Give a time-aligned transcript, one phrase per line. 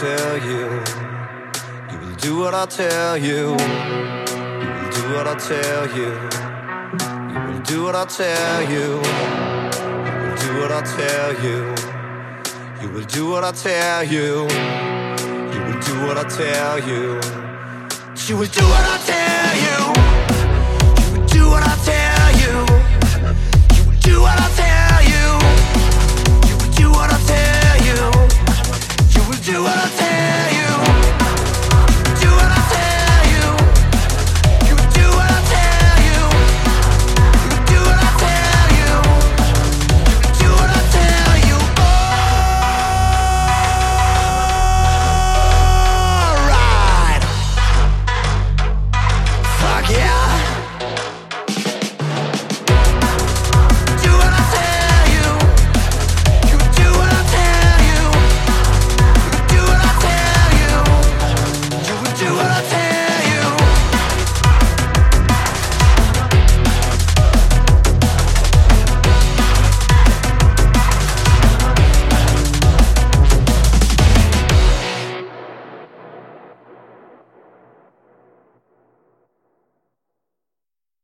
[0.00, 0.66] tell you.
[1.90, 3.56] You will do what I tell you.
[4.62, 6.10] You will do what I tell you.
[7.32, 8.88] You will do what I tell you.
[10.06, 11.74] You will do what I tell you.
[12.82, 14.48] You will do what I tell you.
[15.54, 17.20] You will do what I tell you.
[18.28, 19.35] You will do what I tell you.